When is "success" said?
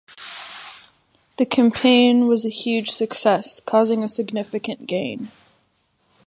2.89-3.59